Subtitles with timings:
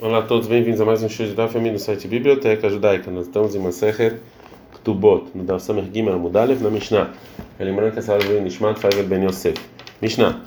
[0.00, 3.10] Olá a todos, bem-vindos a mais um show da família do site Biblioteca Judaica.
[3.10, 4.20] Nós estamos em Masechet
[4.70, 7.10] Ktubot, no Daf Samer Gimel Mudalev, na Mishnah.
[7.58, 9.56] Lembrando que essa aula veio Nishmat Faivel Ben Yosef.
[10.00, 10.40] Mishnah.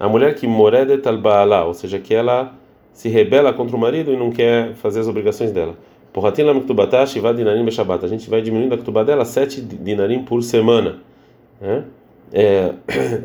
[0.00, 2.52] A mulher que moredet al Baalá, ou seja, que ela
[2.92, 5.76] se rebela contra o marido e não quer fazer as obrigações dela.
[6.12, 8.04] Porratin lam Ktubatá, Shiva Dinarim Beshabat.
[8.04, 10.98] A gente vai diminuindo a Ktubá dela sete dinarim por semana.
[11.60, 11.84] Né?
[12.32, 12.74] É,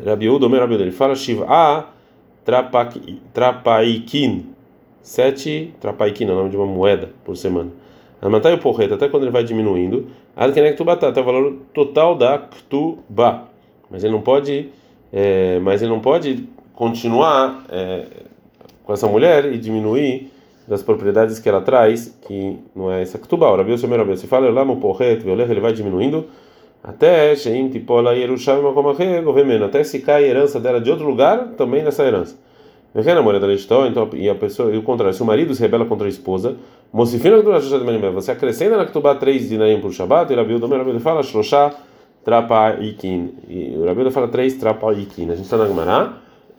[0.06, 1.88] Rabiúdo, Omer Rabiúdo, ele fala Shiva
[3.32, 4.53] Trapaikin
[5.04, 7.70] sete trapaiquina, o nome de uma moeda por semana.
[8.20, 13.44] Amatai o porreta, até quando ele vai diminuindo, adkenektubata, até o valor total da ktuba.
[13.90, 14.70] Mas ele não pode,
[15.12, 18.06] é, mas ele não pode continuar é,
[18.82, 20.32] com essa mulher e diminuir
[20.66, 23.46] das propriedades que ela traz, que não é essa ktuba.
[23.46, 26.24] Ora, viu, seu se fala, lá no porret, ele vai diminuindo
[26.82, 32.04] até Sheim Tipola Yerushalayim até se cai a herança dela de outro lugar, também nessa
[32.04, 32.36] herança.
[33.88, 36.56] Então, e a pessoa, e o contrário, se o marido se rebela contra a esposa,
[36.92, 37.42] Mosifina
[38.12, 41.74] você acrescenta na Ketubá três dinarim por Shabbat, e Rabiudo, Rabiudo fala, Shloshá
[42.24, 43.34] Trapaikin.
[43.48, 45.28] E o Rabiudo fala três Trapaikin.
[45.28, 46.12] A gente está na Gemara,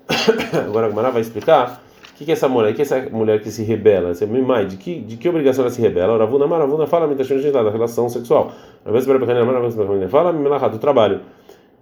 [0.68, 3.42] agora a Gemara vai explicar o que, que é essa mulher, que é essa mulher
[3.42, 6.16] que se rebela, essa mãe, de que, de que obrigação ela se rebela?
[6.16, 8.52] O Ravuna Maravuna fala, me deixa da relação sexual.
[8.86, 11.22] Rabiudo fala, me do trabalho.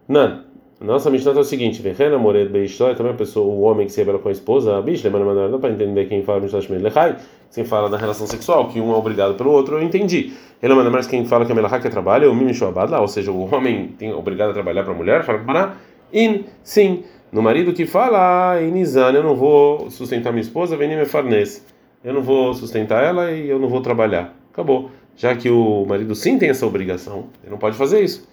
[0.08, 0.43] Não.
[0.84, 4.02] Nossa Mishnah é o seguinte: Vechena Mored Beishto também a pessoa, o homem que se
[4.02, 7.16] rebela com a esposa, a bicha, não dá para entender quem fala Mishnah Shmei Lechai,
[7.54, 10.34] quem fala da relação sexual, que um é obrigado pelo outro, eu entendi.
[10.62, 12.52] Ele manda mais quem fala que a Melachá é trabalho, é o Mimi
[12.90, 15.78] lá, ou seja, o homem tem obrigado a trabalhar para a mulher, fala para
[16.12, 17.04] in, sim.
[17.32, 21.64] No marido que fala, Inizan, eu não vou sustentar minha esposa, vem me farnese.
[22.04, 24.36] Eu não vou sustentar ela e eu não vou trabalhar.
[24.52, 24.92] Acabou.
[25.16, 28.28] Já que o marido sim tem essa obrigação, ele não pode fazer isso.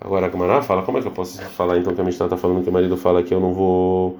[0.00, 2.36] Agora a Gamara fala, como é que eu posso falar então que a Mishnah está
[2.36, 4.18] falando que o marido fala que eu não vou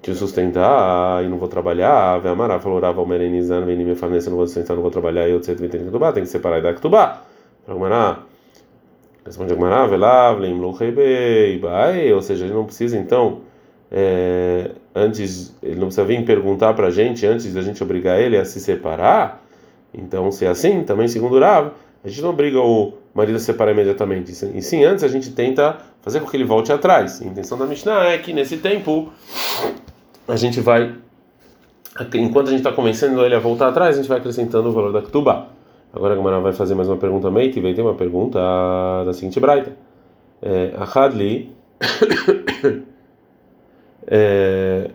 [0.00, 2.24] te sustentar e não vou trabalhar?
[2.24, 5.28] A Amara falou, Rava Merenizan, vem me falar, eu não vou sustentar, não vou trabalhar,
[5.28, 7.22] e eu sei que tem que tem que separar e dar Ketubá.
[7.68, 8.18] A Gamara
[9.24, 10.74] responde a Gamara, Velav, Lemlo
[11.60, 13.40] Bai, ou seja, ele não precisa então,
[13.90, 18.36] é, antes, ele não precisa vir perguntar para a gente antes da gente obrigar ele
[18.38, 19.42] a se separar.
[19.92, 21.72] Então, se é assim, também segundo o Rav,
[22.04, 24.30] a gente não obriga o marido a separar imediatamente.
[24.30, 27.22] E sim, antes a gente tenta fazer com que ele volte atrás.
[27.22, 29.10] A intenção da Mishnah é que nesse tempo
[30.28, 30.94] a gente vai,
[32.14, 34.92] enquanto a gente está convencendo ele a voltar atrás, a gente vai acrescentando o valor
[34.92, 35.48] da Ketubá.
[35.94, 38.38] Agora a Gamara vai fazer mais uma pergunta Meit, e vai ter uma pergunta
[39.06, 39.72] da seguinte braita.
[40.42, 41.50] É, a Hadli
[44.06, 44.90] é,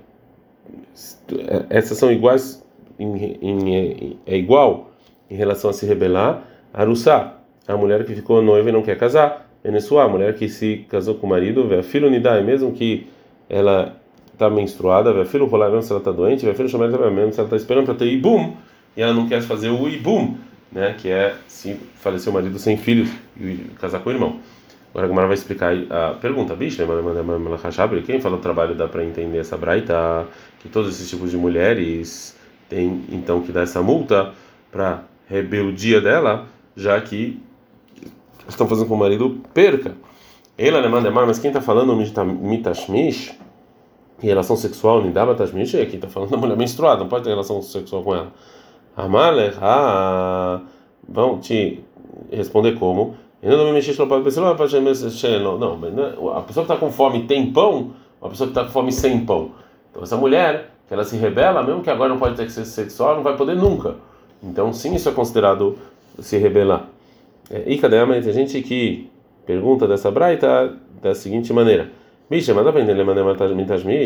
[1.71, 2.63] essas são iguais
[2.99, 4.91] em, em, é igual
[5.27, 7.41] em relação a se rebelar Arussá,
[7.73, 9.47] a mulher que ficou noiva e não quer casar.
[9.63, 13.07] Enessuá, a mulher que se casou com o marido, vê filho Nidai, mesmo que
[13.49, 13.95] ela
[14.33, 17.39] está menstruada, vê filho rolar mesmo se ela está doente, vê filho chamar mesmo se
[17.39, 18.53] ela está esperando para ter ibum,
[18.97, 20.35] e ela não quer fazer o ibum,
[20.71, 23.09] né, que é se falecer o marido sem filhos
[23.39, 24.39] e casar com o irmão.
[24.89, 26.83] Agora a Gamara vai explicar a pergunta, bicho,
[28.05, 30.27] quem fala o trabalho dá para entender essa braita,
[30.59, 32.35] que todos esses tipos de mulheres
[32.67, 34.33] têm então que dar essa multa
[34.71, 37.39] para rebeldia dela, já que
[38.47, 39.96] estão fazendo com o marido perca.
[40.57, 43.34] Ela demanda mais, mas quem está falando mitashmish,
[44.22, 47.31] em relação sexual, nidaba tashmish, é quem está falando da mulher menstruada, não pode ter
[47.31, 48.31] relação sexual com ela.
[48.96, 50.62] Amalek, ah,
[51.07, 51.84] vão te
[52.31, 53.16] responder como?
[55.91, 58.91] Não, a pessoa que está com fome tem pão, a pessoa que está com fome
[58.91, 59.51] sem pão.
[59.90, 62.66] Então essa mulher, que ela se rebela, mesmo que agora não pode ter que ser
[62.66, 63.96] sexual, não vai poder nunca.
[64.44, 65.78] Então, sim, isso é considerado
[66.19, 66.88] se rebelar.
[67.51, 69.09] É, e cadê Tem gente que
[69.45, 71.91] pergunta dessa braita da seguinte maneira:
[72.29, 73.03] Bicha, mas dá para entender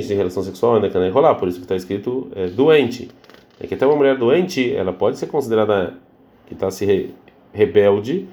[0.07, 3.09] de relação sexual, ainda que rolar, por isso que está escrito é, doente.
[3.59, 5.93] É que até uma mulher doente, ela pode ser considerada
[6.47, 7.13] que está se re,
[7.53, 8.27] rebelde,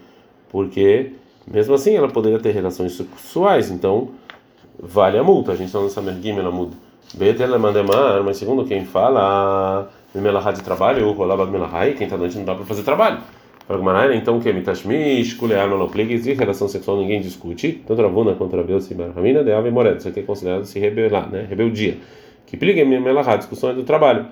[0.49, 1.12] porque
[1.47, 4.09] mesmo assim ela poderia ter relações sexuais, então
[4.79, 5.53] vale a multa.
[5.53, 6.75] A gente está nessa merguima, ela muda.
[7.15, 11.15] Betel mandemar, mas segundo quem fala Melahá de trabalho,
[11.50, 13.20] Melahai, quem está doente não dá para fazer trabalho.
[13.67, 18.56] Para então que é mitashmish, kulear monoplegues e relação sexual ninguém discute, tanto Ravuna quanto
[18.56, 21.47] Rabeus e Barhamina, de ave isso aqui é considerado se rebelar, né?
[21.49, 21.97] Rebeldia.
[22.47, 24.26] Que pligue Melahá, discussão é do trabalho.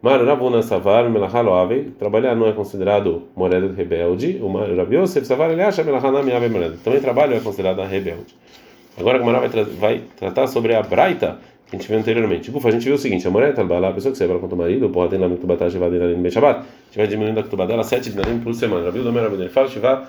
[0.00, 5.50] Mar Ravuna Savar Melahá Loave, trabalhar não é considerado moreda rebelde, o Mar Rabios Savar
[5.50, 6.76] ele acha Melahá na minha moreda.
[6.84, 8.34] Também trabalho é considerado rebelde.
[8.96, 11.38] Agora a Gemara vai, vai tratar sobre a Braita
[11.68, 12.50] que a gente viu anteriormente.
[12.50, 14.58] Ufa, a gente viu o seguinte: a mulher a pessoa que se rebela contra o
[14.58, 17.66] marido, pode ter lá no Tubatá, Shivá, Dinarim, Bechabat, a gente vai diminuindo a Tubá
[17.66, 18.86] dela sete dinarim por semana.
[18.86, 20.08] Rabi, nome era Ele fala, Shivá,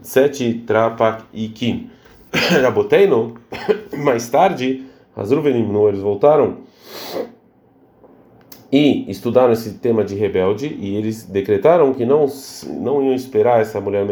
[0.00, 1.90] sete trapak e kim.
[3.98, 4.84] mais tarde,
[5.16, 6.58] as Ruvenim, eles voltaram
[8.72, 12.26] e estudaram esse tema de rebelde e eles decretaram que não
[12.80, 14.06] não iam esperar essa mulher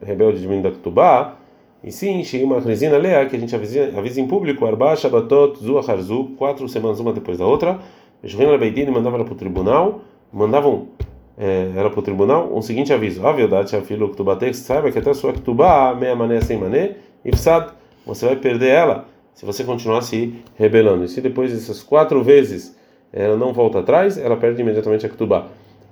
[0.00, 1.36] rebelde de Ketubá,
[1.82, 5.80] e sim, uma resina lea que a gente avisa, avisa em público, Arba Shabatot Zua
[5.80, 7.80] Harzu, quatro semanas uma depois da outra,
[8.22, 10.00] Jurina Beidin mandava ela para o tribunal,
[10.32, 10.88] mandavam
[11.36, 15.10] é, ela para o tribunal um seguinte aviso: A verdade, filho Ktubatex, saiba que até
[15.10, 17.72] a sua Ktubá, meia mané sem mané, Ifsad,
[18.06, 21.04] você vai perder ela se você continuar se rebelando.
[21.04, 22.76] E se depois dessas quatro vezes
[23.12, 25.48] ela não volta atrás, ela perde imediatamente a Ktubá.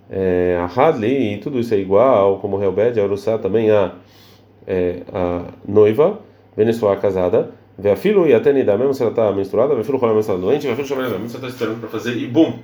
[0.09, 3.93] É, a Hadley, e tudo isso é igual, como o Helbed, a Urussá também a,
[4.67, 6.19] é, a noiva,
[6.57, 9.85] Venezuela casada, vê a filho e até Nidá, mesmo se ela está menstruada, vê a
[9.85, 11.89] filho quando ela está doente, vê a filho chamar mesmo se ela está esperando para
[11.89, 12.59] fazer e bum.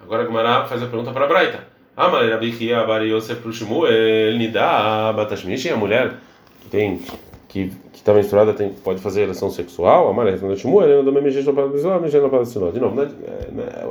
[0.00, 1.60] Agora a Gumara faz a pergunta para a Braita.
[1.96, 6.14] Ah, mas Rabi Chia Bar Yosef pro Shmuel, Nidá, Batashmish, a mulher
[6.60, 7.00] que tem
[7.48, 11.12] que está menstruada tem, pode fazer relação sexual, a mulher não Shmuel, ele não dá
[11.12, 13.08] para para mexer para De novo, né?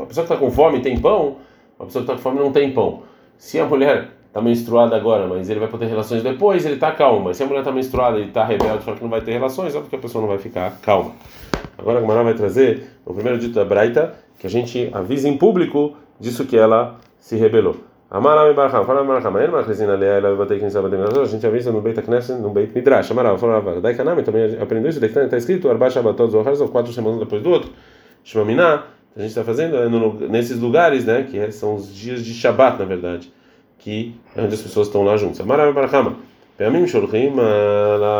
[0.01, 1.37] a pessoa que está com fome tem pão,
[1.79, 3.03] a pessoa que está com fome não tem pão.
[3.37, 7.25] Se a mulher está menstruada agora, mas ele vai poder relações depois, ele está calmo.
[7.25, 9.75] Mas se a mulher está menstruada e está rebelde, fala que não vai ter relações,
[9.75, 11.11] é porque a pessoa não vai ficar calma.
[11.77, 15.37] Agora a Gamara vai trazer o primeiro dito da Braita, que a gente avisa em
[15.37, 17.75] público disso que ela se rebelou.
[18.09, 21.45] Amaram Baracham, fala Baracham, ele uma resina ali, ela vai ter que ensinar a gente
[21.45, 23.11] avisa no Beit Knesset, no Beit Midrash.
[23.11, 27.19] Amaram, fala Dai Kanami também aprendeu isso, está escrito Arba Shabbatot Zohar, são quatro semanas
[27.19, 27.71] depois do outro.
[28.23, 28.83] Shmaminá,
[29.15, 32.33] a gente está fazendo é no, nesses lugares, né, que é, são os dias de
[32.33, 33.31] Shabbat, na verdade,
[33.81, 35.41] que onde as pessoas estão lá juntas.
[35.41, 36.15] Amaram Baracham.
[36.57, 37.33] Peamim Shulchim,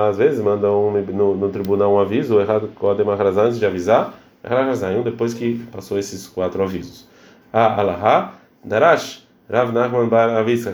[0.10, 5.34] às vezes mandam no, no tribunal um aviso, errado Kodem antes de avisar, errado depois
[5.34, 7.08] que passou esses quatro avisos.
[7.54, 10.30] A Alaha, Darash, Rav Nachman Bar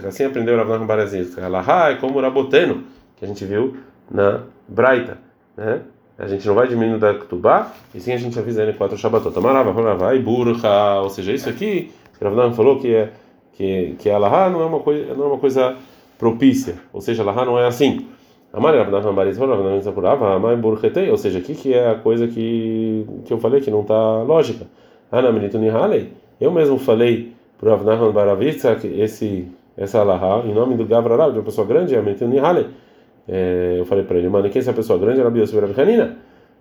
[0.08, 1.46] assim aprendeu Rav Nachman Bar Aviska.
[1.46, 2.84] Alaha é como Raboteno,
[3.18, 3.76] que a gente viu
[4.10, 5.18] na Braita,
[5.58, 5.82] né?
[6.18, 9.38] A gente não vai diminuindo da Ktubá, e sim a gente avisa ele quatro Shabbatot.
[9.38, 11.92] Amarava, falava, e burra, ou seja, isso aqui,
[12.22, 13.12] Rav Nachman falou que é
[13.58, 15.76] que que Alaha não é uma coisa, não é uma coisa
[16.18, 18.06] propícia, ou seja, Alaha não é assim.
[20.62, 24.22] Burchetei, ou seja, aqui que é a coisa que que eu falei que não está
[24.24, 24.66] lógica.
[25.60, 31.34] Nihalei, eu mesmo falei para Rav Nachman Baravitsa, esse essa alahá, em nome do Gavrarab,
[31.34, 32.68] de uma pessoa grande, é Mentiu Nihale.
[33.28, 35.22] Eu falei para ele, mano, quem é essa pessoa grande?
[35.22, 36.18] Rabi Yosef Rabi Hanina.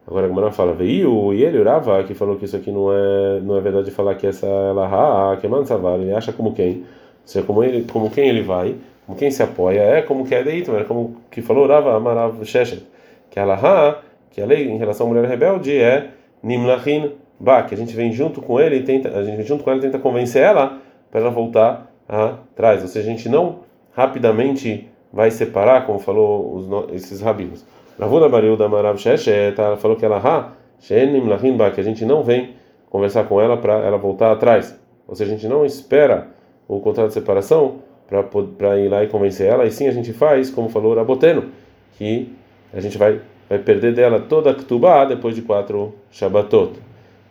[0.06, 2.93] Agora a Gemara fala, veio e ele, o Rava, que falou que isso aqui não
[2.93, 6.79] é não é verdade falar que essa alahá, que é Mansavar, ele acha como quem?
[6.79, 6.85] Ou
[7.25, 10.44] seja, como, ele, como quem ele vai, como quem se apoia, é como que é
[10.44, 12.87] Deitam, é como que falou Rava Amarav Sheshet,
[13.31, 14.00] que a alahá,
[14.31, 16.11] que a lei em relação à mulher rebelde é
[16.43, 19.62] Nimlachin Ba, que a gente vem junto com ele e tenta, a gente vem junto
[19.62, 20.79] com ela e tenta convencer ela
[21.11, 22.82] para ela voltar atrás.
[22.82, 23.61] Ou seja, a gente não
[23.94, 27.64] rapidamente vai separar, como falou os, esses rabinos.
[27.98, 28.98] Ravuna Bariu da Marav
[29.56, 31.22] ela falou que ela ha, shenim
[31.75, 32.54] que a gente não vem
[32.90, 34.78] conversar com ela para ela voltar atrás.
[35.08, 36.28] Ou seja, a gente não espera
[36.69, 37.76] o contrato de separação
[38.56, 41.46] para ir lá e convencer ela, e sim a gente faz, como falou Raboteno,
[41.98, 42.32] que
[42.72, 46.78] a gente vai, vai perder dela toda a Ktubá depois de quatro Shabbatot.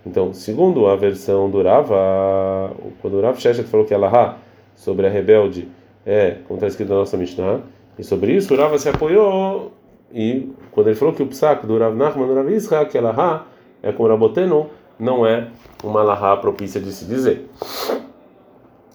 [0.06, 2.72] Então, segundo a versão do Rava,
[3.02, 4.38] quando o Rav Sheshet falou que Allah
[4.76, 5.68] sobre a rebelde
[6.06, 7.62] é, como está escrito na nossa Mishnah,
[7.98, 9.72] e sobre isso o Rava se apoiou,
[10.14, 13.46] e quando ele falou que o psak do Rav Nachman Rav Isra, que Allah
[13.82, 14.70] é como Raboteno,
[15.00, 15.48] não é
[15.84, 17.48] uma Allah propícia de se dizer.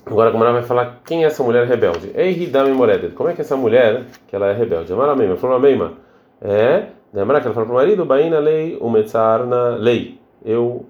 [0.06, 2.10] Agora, como ela vai falar quem é essa mulher rebelde?
[2.14, 3.14] Ei, Hidami Moredet.
[3.14, 4.92] Como é que essa mulher, que ela é rebelde?
[4.92, 5.92] Amara Meima, falou Meima.
[6.40, 10.18] É, lembra que ela falou para o marido, Baina lei, umetzarna lei.
[10.44, 10.86] Eu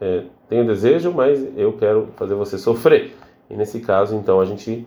[0.00, 3.14] é, tenho desejo, mas eu quero fazer você sofrer.
[3.48, 4.86] E nesse caso, então, a gente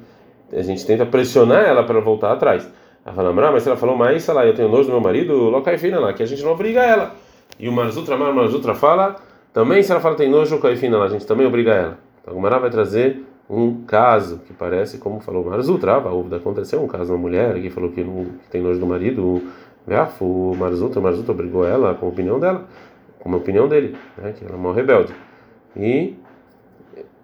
[0.54, 2.70] a gente tenta pressionar ela para voltar atrás.
[3.06, 6.00] Ela fala, mas ela falou, mas lá, eu tenho nojo do meu marido, locai fina
[6.00, 7.16] lá, que a gente não obriga ela.
[7.60, 9.16] E o Marzutra, o Marzutra fala,
[9.54, 11.98] também se ela fala tem nojo, locai fina lá, a gente também obriga ela.
[12.22, 15.98] Então, o Mará vai trazer um caso que parece como falou Marzutra,
[16.36, 19.42] aconteceu um caso uma mulher que falou que não tem nojo do marido,
[20.22, 22.66] o Marzutra, o Marzutra obrigou ela com a opinião dela
[23.22, 25.14] como a opinião dele, né, que ela é uma rebelde.
[25.76, 26.16] E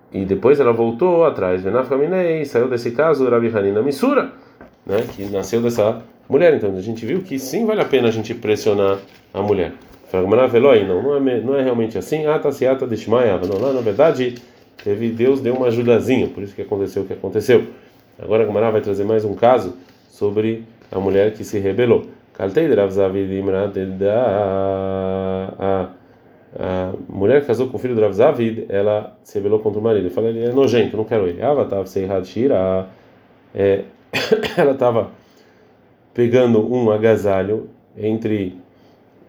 [0.09, 4.31] e depois ela voltou atrás, e saiu desse caso Rabi Hanina Misura,
[4.87, 6.53] né, que nasceu dessa mulher.
[6.53, 8.99] Então a gente viu que sim vale a pena a gente pressionar
[9.33, 9.73] a mulher.
[10.87, 12.25] Não, não é, não é realmente assim.
[12.25, 14.35] Ah, tá se ata de Não, lá na verdade
[14.83, 17.67] teve Deus deu uma ajudazinha, por isso que aconteceu o que aconteceu.
[18.17, 19.75] Agora a Gamara vai trazer mais um caso
[20.09, 22.05] sobre a mulher que se rebelou.
[25.59, 25.89] A
[26.59, 29.83] a mulher que casou com o filho do Rav Zavid, ela se rebelou contra o
[29.83, 30.09] marido.
[30.09, 31.39] Fala, ele é nojento, não quero ele.
[31.39, 32.87] Ela estava sem Shira,
[33.53, 33.83] é,
[34.57, 35.11] ela estava
[36.13, 38.57] pegando um agasalho entre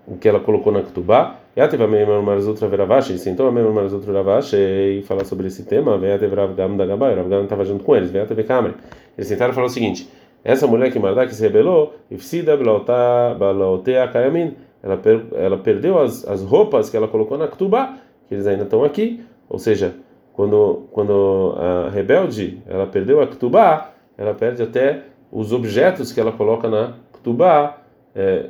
[0.06, 3.52] o que ela colocou na Ketubá, Já teve a mesma Marzutra Veravashi, ele sentou a
[3.52, 7.28] mesma Marzutra Veravashi e falar sobre esse tema, veio teve Rav Gam da Gabai, Rav
[7.28, 8.74] Gam estava junto com eles, veio teve Kamre.
[9.16, 10.08] Eles sentaram e falaram o seguinte:
[10.44, 16.42] essa mulher que Mardak se rebelou, Ifsida Balaotea Kayamin, ela, per, ela perdeu as, as
[16.42, 19.94] roupas que ela colocou na Ktubá, que eles ainda estão aqui, ou seja,
[20.32, 26.32] quando, quando a rebelde ela perdeu a Ktubá, ela perde até os objetos que ela
[26.32, 27.78] coloca na Ktubá,
[28.14, 28.46] é,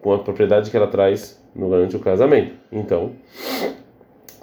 [0.00, 2.54] com, a propriedade que ela traz durante o casamento.
[2.72, 3.12] Então,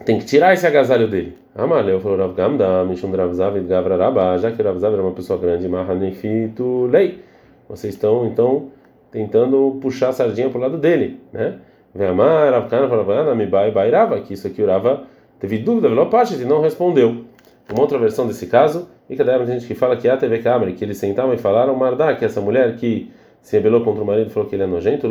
[0.05, 1.37] tem que tirar esse agasalho dele.
[1.55, 7.23] Amaleu falou Rav Gamda, Mishum já que Rav Zavid era uma pessoa grande, Mahanefitu Lei.
[7.67, 8.69] Vocês estão, então,
[9.11, 11.59] tentando puxar a sardinha para o lado dele, né?
[11.93, 15.03] Ve'amar Rav Kana falava, me bai bai Rava, que isso aqui o Rava
[15.39, 17.25] teve dúvida, velopache, e não respondeu.
[17.71, 20.71] Uma outra versão desse caso, e que tem gente que fala que a TV câmera,
[20.71, 23.09] que eles sentavam e falaram, Mardá, que essa mulher que
[23.41, 25.07] se rebelou contra o marido falou que ele é nojento,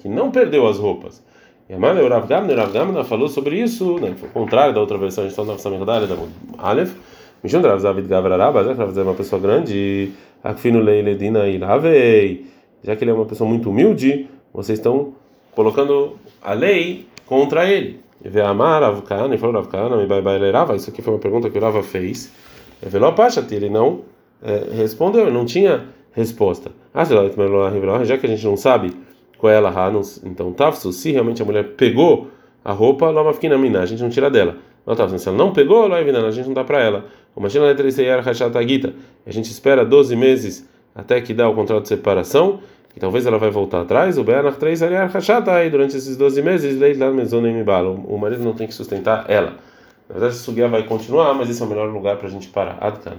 [0.00, 1.22] que não perdeu as roupas.
[1.68, 4.14] E a Mala, o Rav Gamna, Rav Gamna falou sobre isso, né?
[4.16, 6.16] Foi o contrário da outra versão, a gente está na versão da
[6.56, 6.94] Aleph.
[7.42, 12.46] Mishun Rav Zavid Gavraraba, já que Rav é uma pessoa grande, Akfinu Leiledina Iravei,
[12.82, 15.12] já que ele é uma pessoa muito humilde, vocês estão
[15.54, 18.00] colocando a lei contra ele.
[18.20, 21.48] Vê Amar Rav Kana, e falou Rav Kana, me bailerava, isso aqui foi uma pergunta
[21.48, 22.32] que o Rava fez.
[22.82, 24.02] Veló Pachati, ele não
[24.42, 26.70] é, respondeu, ele não tinha resposta.
[26.92, 28.92] Ah, já que a gente não sabe
[29.36, 29.92] qual é a Laha,
[30.24, 32.28] então Tafsu, se realmente a mulher pegou
[32.64, 34.56] a roupa, Loma Mina, a gente não tira dela.
[35.18, 37.04] Se ela não pegou, a gente não dá para ela.
[37.36, 42.60] Imagina a letra a gente espera 12 meses até que dá o contrato de separação,
[42.98, 46.76] e talvez ela vai voltar atrás, o Beanach 3 aí durante esses 12 meses,
[48.08, 49.52] o marido não tem que sustentar ela.
[50.08, 52.48] Na verdade, essa suguia vai continuar, mas esse é o melhor lugar para a gente
[52.48, 52.76] parar.
[52.80, 53.12] Adkan.